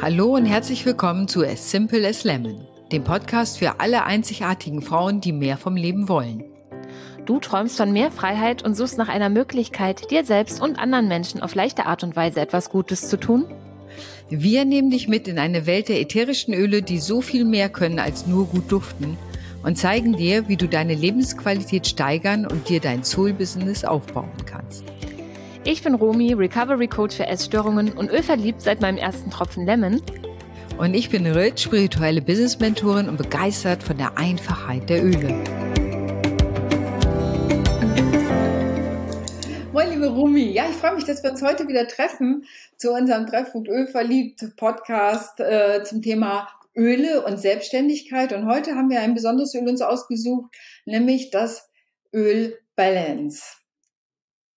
[0.00, 5.20] Hallo und herzlich willkommen zu As Simple as Lemon, dem Podcast für alle einzigartigen Frauen,
[5.20, 6.44] die mehr vom Leben wollen.
[7.26, 11.42] Du träumst von mehr Freiheit und suchst nach einer Möglichkeit, dir selbst und anderen Menschen
[11.42, 13.46] auf leichte Art und Weise etwas Gutes zu tun?
[14.30, 17.98] Wir nehmen dich mit in eine Welt der ätherischen Öle, die so viel mehr können
[17.98, 19.18] als nur gut duften
[19.64, 24.84] und zeigen dir, wie du deine Lebensqualität steigern und dir dein Soul-Business aufbauen kannst.
[25.64, 30.00] Ich bin Romy, Recovery Coach für Essstörungen und ölverliebt seit meinem ersten Tropfen Lemon.
[30.78, 35.34] Und ich bin Rit, spirituelle Business-Mentorin und begeistert von der Einfachheit der Öle.
[39.72, 40.52] Moin, liebe Rumi.
[40.52, 42.44] Ja, ich freue mich, dass wir uns heute wieder treffen
[42.76, 48.32] zu unserem Treffpunkt Ölverliebt Podcast äh, zum Thema Öle und Selbstständigkeit.
[48.32, 50.54] Und heute haben wir ein besonderes Öl uns ausgesucht,
[50.86, 51.68] nämlich das
[52.14, 53.57] Öl Balance.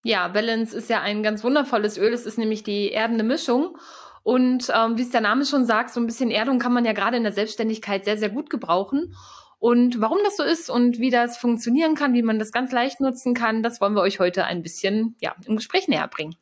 [0.04, 2.12] Ja, Balance ist ja ein ganz wundervolles Öl.
[2.12, 3.76] Es ist nämlich die erdende Mischung.
[4.24, 6.92] Und ähm, wie es der Name schon sagt, so ein bisschen Erdung kann man ja
[6.92, 9.14] gerade in der Selbstständigkeit sehr, sehr gut gebrauchen.
[9.58, 13.00] Und warum das so ist und wie das funktionieren kann, wie man das ganz leicht
[13.00, 16.34] nutzen kann, das wollen wir euch heute ein bisschen ja, im Gespräch näher bringen.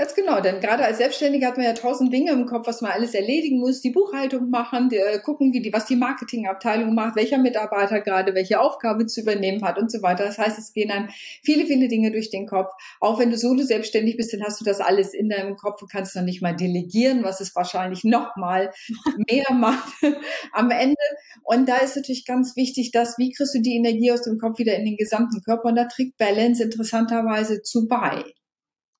[0.00, 2.90] Ganz genau, denn gerade als Selbstständiger hat man ja tausend Dinge im Kopf, was man
[2.90, 7.16] alles erledigen muss, die Buchhaltung machen, die, äh, gucken, wie die, was die Marketingabteilung macht,
[7.16, 10.24] welcher Mitarbeiter gerade welche Aufgabe zu übernehmen hat und so weiter.
[10.24, 11.10] Das heißt, es gehen dann
[11.44, 12.70] viele, viele Dinge durch den Kopf.
[12.98, 15.92] Auch wenn du solo selbstständig bist, dann hast du das alles in deinem Kopf und
[15.92, 18.72] kannst noch nicht mal delegieren, was es wahrscheinlich noch mal
[19.30, 19.92] mehr macht
[20.52, 20.96] am Ende.
[21.42, 24.58] Und da ist natürlich ganz wichtig, dass, wie kriegst du die Energie aus dem Kopf
[24.58, 25.68] wieder in den gesamten Körper?
[25.68, 28.24] Und da trägt Balance interessanterweise zu bei.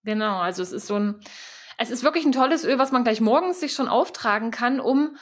[0.04, 1.20] Genau, also es ist so ein,
[1.78, 5.16] es ist wirklich ein tolles Öl, was man gleich morgens sich schon auftragen kann, um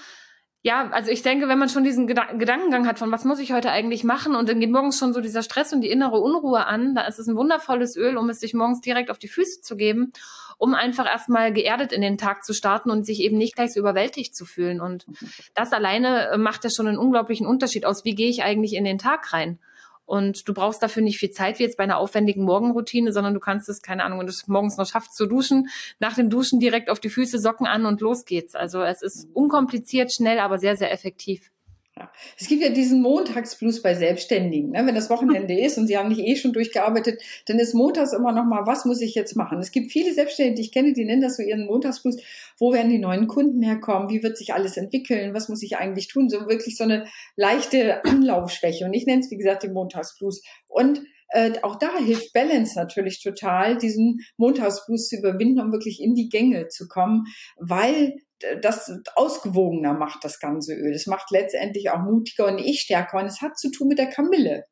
[0.63, 3.53] ja, also ich denke, wenn man schon diesen Geda Gedankengang hat von was muss ich
[3.53, 6.67] heute eigentlich machen und dann geht morgens schon so dieser Stress und die innere Unruhe
[6.67, 9.61] an, da ist es ein wundervolles Öl, um es sich morgens direkt auf die Füße
[9.61, 10.13] zu geben,
[10.59, 13.79] um einfach erstmal geerdet in den Tag zu starten und sich eben nicht gleich so
[13.79, 14.81] überwältigt zu fühlen.
[14.81, 15.07] Und
[15.55, 18.85] das alleine äh, macht ja schon einen unglaublichen Unterschied aus, wie gehe ich eigentlich in
[18.85, 19.61] den Tag rein.
[20.09, 23.41] Und du brauchst dafür nicht viel Zeit wie jetzt bei einer aufwendigen Morgenroutine, sondern du
[23.41, 26.61] kannst es, keine Ahnung, wenn du es morgens noch schaffst zu duschen, nach dem Duschen
[26.61, 28.55] direkt auf die Füße, Socken an und los geht's.
[28.55, 31.51] Also es ist unkompliziert, schnell, aber sehr, sehr effektiv.
[31.99, 32.13] Ja.
[32.39, 34.71] Es gibt ja diesen Montagsblues bei Selbstständigen.
[34.71, 34.87] Ne?
[34.87, 38.31] Wenn das Wochenende ist und sie haben nicht eh schon durchgearbeitet, dann ist montags immer
[38.31, 39.59] noch mal, was muss ich jetzt machen?
[39.59, 42.23] Es gibt viele Selbstständige, die ich kenne, die nennen das so ihren Montagsblues.
[42.57, 44.11] Wo werden die neuen Kunden herkommen?
[44.11, 45.35] Wie wird sich alles entwickeln?
[45.35, 46.29] Was muss ich eigentlich tun?
[46.29, 48.85] So wirklich so eine leichte Anlaufschwäche.
[48.85, 50.43] Und ich nenne es, wie gesagt, den Montagsblues.
[50.69, 56.15] Und äh, auch da hilft Balance natürlich total, diesen Montagsblues zu überwinden, um wirklich in
[56.15, 57.25] die Gänge zu kommen,
[57.57, 58.15] weil
[58.61, 60.93] das ausgewogener macht, das ganze Öl.
[60.93, 63.19] Es macht letztendlich auch mutiger und ich stärker.
[63.19, 64.65] Und es hat zu tun mit der Kamille.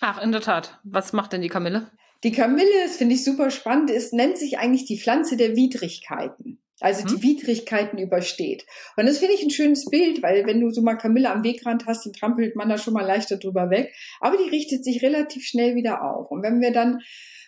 [0.00, 0.78] Ach, in der Tat.
[0.84, 1.90] Was macht denn die Kamille?
[2.24, 6.62] Die Kamille, das finde ich super spannend, ist, nennt sich eigentlich die Pflanze der Widrigkeiten.
[6.80, 7.08] Also hm.
[7.08, 8.66] die Widrigkeiten übersteht.
[8.96, 11.86] Und das finde ich ein schönes Bild, weil wenn du so mal Kamille am Wegrand
[11.86, 13.94] hast, dann trampelt man da schon mal leichter drüber weg.
[14.20, 16.30] Aber die richtet sich relativ schnell wieder auf.
[16.30, 17.00] Und wenn wir dann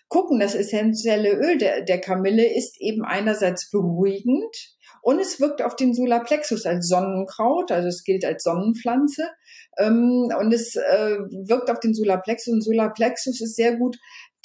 [0.08, 4.56] gucken, das essentielle Öl der, der Kamille ist eben einerseits beruhigend,
[5.03, 9.28] und es wirkt auf den Solarplexus als Sonnenkraut, also es gilt als Sonnenpflanze.
[9.78, 12.53] Ähm, und es äh, wirkt auf den Solarplexus.
[12.53, 13.97] Und Solarplexus ist sehr gut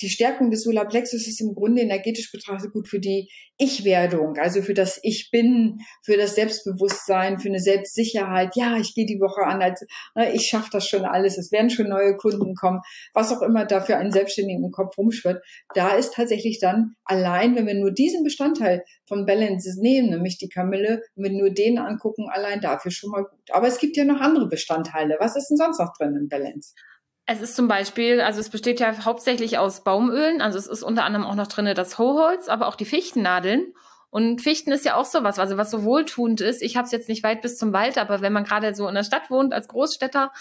[0.02, 4.74] die Stärkung des Solarplexus ist im Grunde energetisch betrachtet gut für die Ich-Werdung, also für
[4.74, 8.56] das Ich bin, für das Selbstbewusstsein, für eine Selbstsicherheit.
[8.56, 11.70] Ja, ich gehe die Woche an, als ne, ich schaffe das schon alles, es werden
[11.70, 12.81] schon neue Kunden kommen,
[13.14, 15.44] was auch immer da für einen Selbstständigen im Kopf rumschwirrt.
[15.76, 20.50] Da ist tatsächlich dann allein, wenn wir nur diesen Bestandteil von Balance nehmen, nämlich die
[20.50, 23.52] Kamille, wenn wir nur den angucken, allein dafür schon mal gut.
[23.52, 25.18] Aber es gibt ja noch andere Bestandteile.
[25.20, 26.74] Was ist denn sonst noch drin in Balance?
[27.25, 31.06] Es ist zum Beispiel, also es besteht ja hauptsächlich aus Baumölen, also es ist unter
[31.06, 33.73] anderem auch noch drinne das Hoholz, aber auch die Fichtennadeln.
[34.13, 36.62] Und Fichten ist ja auch sowas, also was so wohltuend ist.
[36.62, 38.94] Ich habe es jetzt nicht weit bis zum Wald, aber wenn man gerade so in
[38.94, 40.31] der Stadt wohnt als Großstädter,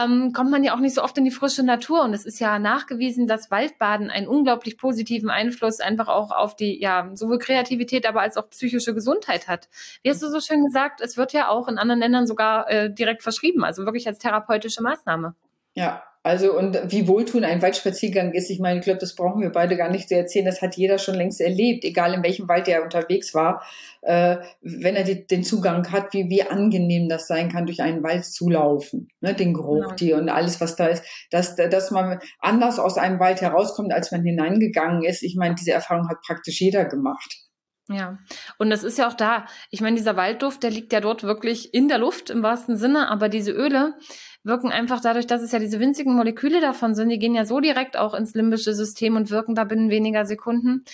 [0.00, 2.02] ähm, kommt man ja auch nicht so oft in die frische Natur.
[2.02, 6.80] Und es ist ja nachgewiesen, dass Waldbaden einen unglaublich positiven Einfluss einfach auch auf die,
[6.80, 9.68] ja, sowohl Kreativität, aber als auch psychische Gesundheit hat.
[10.04, 12.94] Wie hast du so schön gesagt, es wird ja auch in anderen Ländern sogar äh,
[12.94, 15.34] direkt verschrieben, also wirklich als therapeutische Maßnahme.
[15.74, 19.50] Ja, also und wie wohltun ein Waldspaziergang ist, ich meine, ich glaube, das brauchen wir
[19.50, 20.44] beide gar nicht zu erzählen.
[20.44, 23.62] Das hat jeder schon längst erlebt, egal in welchem Wald er unterwegs war,
[24.02, 28.02] äh, wenn er die, den Zugang hat, wie wie angenehm das sein kann, durch einen
[28.02, 32.18] Wald zu laufen, ne, den Geruch, die und alles, was da ist, dass dass man
[32.40, 35.22] anders aus einem Wald herauskommt, als man hineingegangen ist.
[35.22, 37.45] Ich meine, diese Erfahrung hat praktisch jeder gemacht.
[37.88, 38.18] Ja,
[38.58, 39.46] und das ist ja auch da.
[39.70, 43.08] Ich meine, dieser Waldduft, der liegt ja dort wirklich in der Luft im wahrsten Sinne,
[43.08, 43.94] aber diese Öle,
[44.42, 47.60] wirken einfach dadurch, dass es ja diese winzigen Moleküle davon sind, die gehen ja so
[47.60, 50.84] direkt auch ins limbische System und wirken da binnen weniger Sekunden,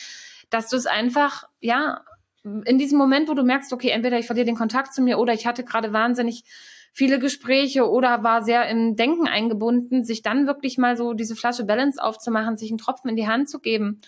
[0.51, 2.03] dass du es einfach, ja,
[2.65, 5.33] in diesem Moment, wo du merkst, okay, entweder ich verliere den Kontakt zu mir oder
[5.33, 6.45] ich hatte gerade wahnsinnig
[6.93, 11.65] viele Gespräche oder war sehr im Denken eingebunden, sich dann wirklich mal so diese Flasche
[11.65, 14.01] Balance aufzumachen, sich einen Tropfen in die Hand zu geben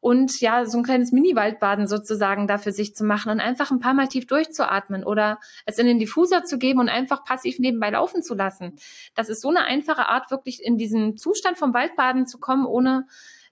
[0.00, 3.94] und ja, so ein kleines Mini-Waldbaden sozusagen dafür sich zu machen und einfach ein paar
[3.94, 8.22] Mal tief durchzuatmen oder es in den Diffuser zu geben und einfach passiv nebenbei laufen
[8.22, 8.76] zu lassen.
[9.14, 13.06] Das ist so eine einfache Art, wirklich in diesen Zustand vom Waldbaden zu kommen, ohne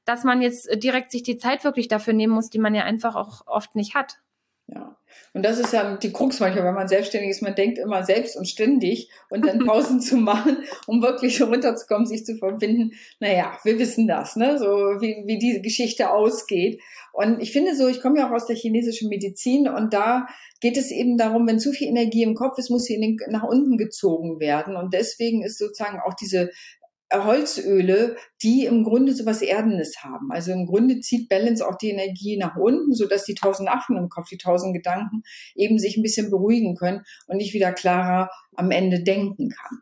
[0.04, 3.14] dass man jetzt direkt sich die Zeit wirklich dafür nehmen muss, die man ja einfach
[3.14, 4.18] auch oft nicht hat.
[4.74, 4.96] Ja.
[5.32, 7.42] Und das ist ja die Krux manchmal, wenn man selbstständig ist.
[7.42, 12.24] Man denkt immer selbst und ständig und dann Pausen zu machen, um wirklich runterzukommen, sich
[12.24, 12.92] zu verbinden.
[13.20, 14.58] Naja, wir wissen das, ne?
[14.58, 16.80] So wie, wie diese Geschichte ausgeht.
[17.12, 20.26] Und ich finde so, ich komme ja auch aus der chinesischen Medizin und da
[20.60, 23.44] geht es eben darum, wenn zu viel Energie im Kopf ist, muss sie den, nach
[23.44, 24.76] unten gezogen werden.
[24.76, 26.50] Und deswegen ist sozusagen auch diese
[27.22, 30.32] Holzöle, die im Grunde so was Erdenes haben.
[30.32, 33.96] Also im Grunde zieht Balance auch die Energie nach unten, so dass die tausend Affen
[33.96, 35.22] im Kopf, die tausend Gedanken
[35.54, 39.78] eben sich ein bisschen beruhigen können und ich wieder klarer am Ende denken kann.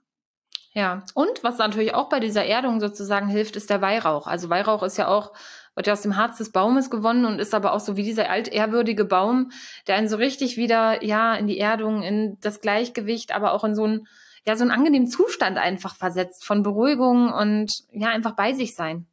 [0.74, 4.26] Ja, und was natürlich auch bei dieser Erdung sozusagen hilft, ist der Weihrauch.
[4.26, 5.32] Also Weihrauch ist ja auch,
[5.74, 8.30] wird ja aus dem Harz des Baumes gewonnen und ist aber auch so wie dieser
[8.30, 9.50] altehrwürdige Baum,
[9.86, 13.74] der einen so richtig wieder, ja, in die Erdung, in das Gleichgewicht, aber auch in
[13.74, 14.06] so ein
[14.46, 19.06] ja so einen angenehmen Zustand einfach versetzt von Beruhigung und ja einfach bei sich sein.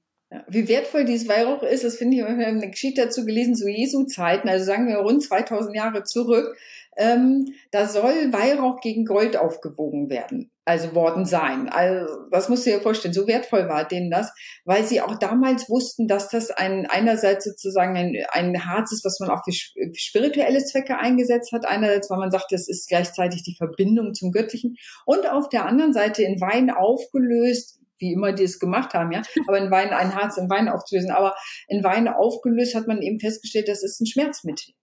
[0.47, 3.67] Wie wertvoll dieses Weihrauch ist, das finde ich, wir haben eine Geschichte dazu gelesen, zu
[3.67, 6.55] Jesu-Zeiten, also sagen wir rund 2000 Jahre zurück,
[6.97, 11.67] ähm, da soll Weihrauch gegen Gold aufgewogen werden, also worden sein.
[11.69, 14.31] Also das musst du dir vorstellen, so wertvoll war denen das,
[14.65, 19.19] weil sie auch damals wussten, dass das ein einerseits sozusagen ein, ein Harz ist, was
[19.19, 19.53] man auch für
[19.95, 24.75] spirituelle Zwecke eingesetzt hat, einerseits, weil man sagt, das ist gleichzeitig die Verbindung zum Göttlichen
[25.05, 29.21] und auf der anderen Seite in Wein aufgelöst, wie immer die es gemacht haben, ja,
[29.47, 31.35] aber in Wein ein Harz in Wein aufzulösen, aber
[31.67, 34.73] in Wein aufgelöst hat man eben festgestellt, das ist ein Schmerzmittel.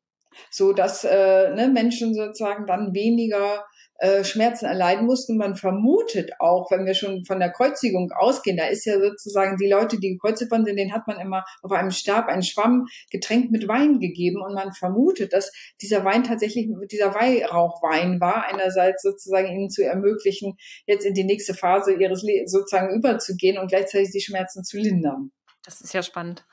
[0.51, 3.65] So dass äh, ne, Menschen sozusagen dann weniger
[3.99, 5.37] äh, Schmerzen erleiden mussten.
[5.37, 9.69] Man vermutet auch, wenn wir schon von der Kreuzigung ausgehen, da ist ja sozusagen die
[9.69, 13.51] Leute, die gekreuzigt worden sind, denen hat man immer auf einem Stab einen Schwamm getränkt
[13.51, 19.49] mit Wein gegeben und man vermutet, dass dieser Wein tatsächlich dieser Weihrauchwein war, einerseits sozusagen
[19.49, 20.57] ihnen zu ermöglichen,
[20.87, 25.31] jetzt in die nächste Phase ihres Lebens sozusagen überzugehen und gleichzeitig die Schmerzen zu lindern.
[25.65, 26.45] Das ist ja spannend.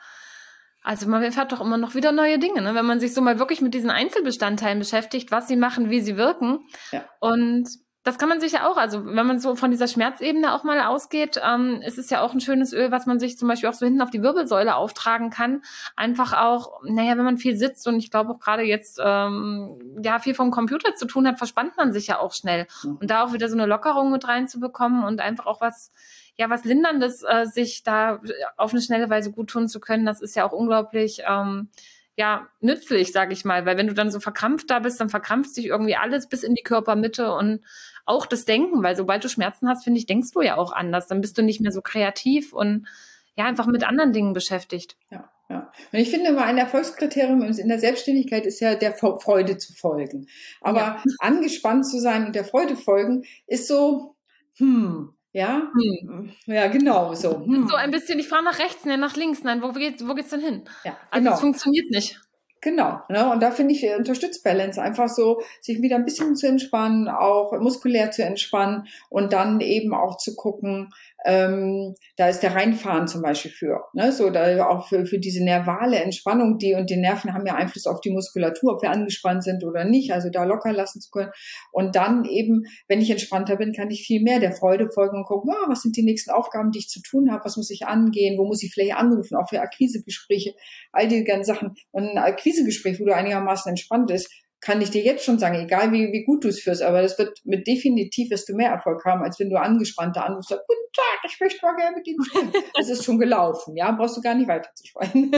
[0.83, 2.75] Also man erfährt doch immer noch wieder neue Dinge, ne?
[2.75, 6.17] wenn man sich so mal wirklich mit diesen Einzelbestandteilen beschäftigt, was sie machen, wie sie
[6.17, 6.59] wirken.
[6.91, 7.05] Ja.
[7.19, 7.69] Und
[8.03, 10.81] das kann man sich ja auch, also wenn man so von dieser Schmerzebene auch mal
[10.81, 13.73] ausgeht, ähm, es ist ja auch ein schönes Öl, was man sich zum Beispiel auch
[13.73, 15.61] so hinten auf die Wirbelsäule auftragen kann.
[15.95, 20.19] Einfach auch, naja, wenn man viel sitzt und ich glaube auch gerade jetzt ähm, ja
[20.19, 22.67] viel vom Computer zu tun hat, verspannt man sich ja auch schnell.
[22.83, 25.93] Und da auch wieder so eine Lockerung mit reinzubekommen und einfach auch was
[26.37, 28.21] ja was Linderndes, äh, sich da
[28.57, 31.69] auf eine schnelle Weise gut tun zu können, das ist ja auch unglaublich ähm,
[32.15, 35.53] ja nützlich, sage ich mal, weil wenn du dann so verkrampft da bist, dann verkrampft
[35.53, 37.61] sich irgendwie alles bis in die Körpermitte und
[38.05, 41.07] auch das Denken, weil sobald du Schmerzen hast, finde ich, denkst du ja auch anders,
[41.07, 42.87] dann bist du nicht mehr so kreativ und
[43.35, 44.97] ja einfach mit anderen Dingen beschäftigt.
[45.09, 45.29] Ja.
[45.49, 45.71] Ja.
[45.91, 50.27] Und ich finde immer ein Erfolgskriterium in der Selbstständigkeit ist ja der Freude zu folgen.
[50.61, 51.03] Aber ja.
[51.19, 54.15] angespannt zu sein und der Freude folgen ist so,
[54.57, 56.31] hm, ja, hm.
[56.45, 57.45] ja, genau so.
[57.45, 57.67] Hm.
[57.67, 60.29] So ein bisschen, ich fahre nach rechts, nein, nach links, nein, wo geht's, wo geht's
[60.29, 60.63] denn hin?
[60.83, 61.35] Ja, also genau.
[61.35, 62.19] es funktioniert nicht.
[62.63, 63.29] Genau, ne?
[63.29, 67.51] und da finde ich, unterstützt Balance einfach so, sich wieder ein bisschen zu entspannen, auch
[67.59, 70.89] muskulär zu entspannen und dann eben auch zu gucken,
[71.25, 74.13] ähm, da ist der Reinfahren zum Beispiel für, ne?
[74.13, 77.85] so da auch für, für diese nervale Entspannung, die und die Nerven haben ja Einfluss
[77.85, 81.31] auf die Muskulatur, ob wir angespannt sind oder nicht, also da locker lassen zu können.
[81.73, 85.25] Und dann eben, wenn ich entspannter bin, kann ich viel mehr der Freude folgen und
[85.25, 87.87] gucken, oh, was sind die nächsten Aufgaben, die ich zu tun habe, was muss ich
[87.87, 90.53] angehen, wo muss ich vielleicht anrufen, auch für Akquisegespräche,
[90.93, 91.75] all die ganzen Sachen.
[91.91, 92.17] Und ein
[92.53, 94.29] Akquisegespräch, wo du einigermaßen entspannt ist,
[94.61, 97.19] kann ich dir jetzt schon sagen, egal wie, wie gut du es führst, aber das
[97.19, 100.93] wird mit definitiv wirst du mehr Erfolg haben, als wenn du angespannter anrufst, sagst, guten
[100.93, 102.53] Tag, ich möchte mal gerne mit Ihnen sprechen.
[102.79, 105.31] Es ist schon gelaufen, ja, brauchst du gar nicht weiter zu sprechen.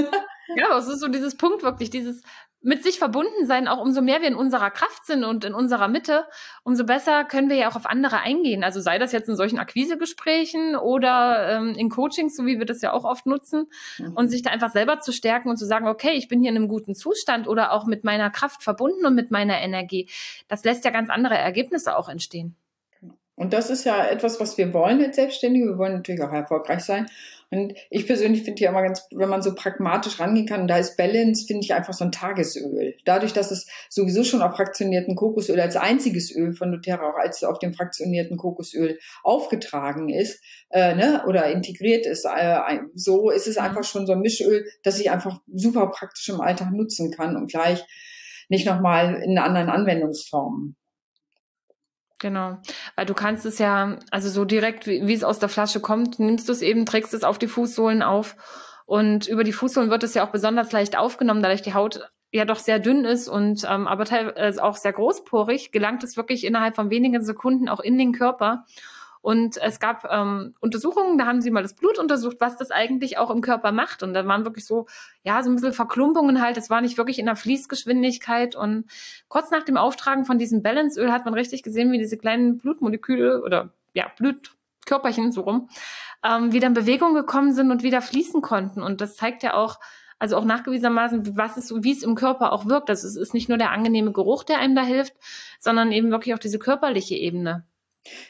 [0.55, 2.21] ja, es ist so dieses Punkt wirklich, dieses
[2.65, 5.87] mit sich verbunden sein, auch umso mehr wir in unserer Kraft sind und in unserer
[5.87, 6.25] Mitte,
[6.63, 8.63] umso besser können wir ja auch auf andere eingehen.
[8.63, 12.81] Also sei das jetzt in solchen Akquisegesprächen oder ähm, in Coachings, so wie wir das
[12.81, 13.67] ja auch oft nutzen,
[13.99, 14.13] mhm.
[14.13, 16.55] und sich da einfach selber zu stärken und zu sagen, okay, ich bin hier in
[16.55, 20.09] einem guten Zustand oder auch mit meiner Kraft verbunden und mit meiner Energie.
[20.47, 22.55] Das lässt ja ganz andere Ergebnisse auch entstehen.
[23.35, 25.65] Und das ist ja etwas, was wir wollen als Selbstständige.
[25.67, 27.07] Wir wollen natürlich auch erfolgreich sein.
[27.51, 30.97] Und ich persönlich finde ja immer ganz, wenn man so pragmatisch rangehen kann, da ist
[30.97, 32.95] Balance, finde ich einfach so ein Tagesöl.
[33.05, 37.43] Dadurch, dass es sowieso schon auf fraktionierten Kokosöl als einziges Öl von doTERRA auch als
[37.43, 43.57] auf dem fraktionierten Kokosöl aufgetragen ist, äh, ne, oder integriert ist, äh, so ist es
[43.57, 47.51] einfach schon so ein Mischöl, das ich einfach super praktisch im Alltag nutzen kann und
[47.51, 47.85] gleich
[48.49, 50.75] nicht nochmal in anderen Anwendungsformen.
[52.19, 52.57] Genau,
[52.95, 56.17] weil du kannst es ja, also so direkt, wie, wie es aus der Flasche kommt,
[56.17, 58.37] nimmst du es eben, trägst es auf die Fußsohlen auf
[58.85, 62.45] und über die Fußsohlen wird es ja auch besonders leicht aufgenommen, dadurch die Haut ja
[62.45, 66.75] doch sehr dünn ist und ähm, aber teilweise auch sehr großporig, gelangt es wirklich innerhalb
[66.75, 68.65] von wenigen Sekunden auch in den Körper.
[69.25, 73.17] Und es gab ähm, Untersuchungen, da haben sie mal das Blut untersucht, was das eigentlich
[73.17, 74.03] auch im Körper macht.
[74.03, 74.85] Und da waren wirklich so,
[75.23, 76.57] ja, so ein bisschen Verklumpungen halt.
[76.57, 78.55] Es war nicht wirklich in der Fließgeschwindigkeit.
[78.55, 78.85] Und
[79.27, 83.41] kurz nach dem Auftragen von diesem Balanceöl hat man richtig gesehen, wie diese kleinen Blutmoleküle
[83.41, 85.69] oder ja, Blutkörperchen so rum,
[86.23, 88.83] ähm, wieder in Bewegung gekommen sind und wieder fließen konnten.
[88.83, 89.79] Und das zeigt ja auch,
[90.19, 92.91] also auch nachgewiesenermaßen, was es, wie es im Körper auch wirkt.
[92.91, 95.15] Also es ist nicht nur der angenehme Geruch, der einem da hilft,
[95.59, 97.65] sondern eben wirklich auch diese körperliche Ebene.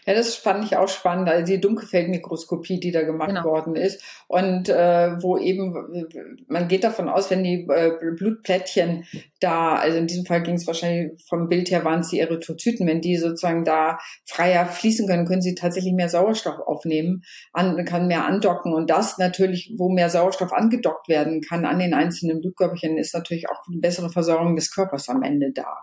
[0.05, 3.43] Ja, das fand ich auch spannend, also die Dunkelfeldmikroskopie, die da gemacht genau.
[3.43, 4.01] worden ist.
[4.27, 6.07] Und äh, wo eben,
[6.47, 9.05] man geht davon aus, wenn die äh, Blutplättchen
[9.39, 12.87] da, also in diesem Fall ging es wahrscheinlich vom Bild her, waren es die Erythrozyten,
[12.87, 18.07] wenn die sozusagen da freier fließen können, können sie tatsächlich mehr Sauerstoff aufnehmen, an, kann
[18.07, 18.73] mehr andocken.
[18.73, 23.49] Und das natürlich, wo mehr Sauerstoff angedockt werden kann an den einzelnen Blutkörperchen, ist natürlich
[23.49, 25.75] auch eine bessere Versorgung des Körpers am Ende da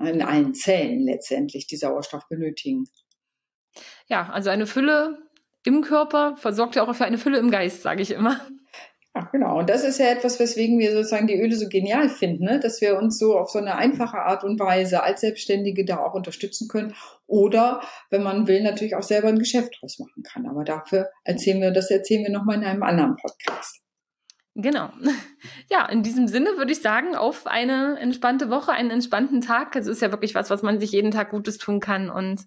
[0.00, 2.86] in allen Zellen letztendlich, die Sauerstoff benötigen.
[4.08, 5.18] Ja, also eine Fülle
[5.64, 8.40] im Körper versorgt ja auch für eine Fülle im Geist, sage ich immer.
[9.14, 9.58] Ja, genau.
[9.58, 12.60] Und das ist ja etwas, weswegen wir sozusagen die Öle so genial finden, ne?
[12.60, 16.14] dass wir uns so auf so eine einfache Art und Weise als Selbstständige da auch
[16.14, 16.94] unterstützen können.
[17.26, 20.46] Oder, wenn man will, natürlich auch selber ein Geschäft draus machen kann.
[20.46, 23.82] Aber dafür erzählen wir, das erzählen wir nochmal in einem anderen Podcast.
[24.54, 24.90] Genau.
[25.70, 29.76] Ja, in diesem Sinne würde ich sagen, auf eine entspannte Woche, einen entspannten Tag.
[29.76, 32.10] Es ist ja wirklich was, was man sich jeden Tag Gutes tun kann.
[32.10, 32.46] Und